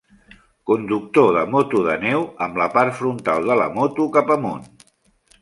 [0.69, 4.67] Conductor de moto de neu amb la part frontal de la moto cap amunt.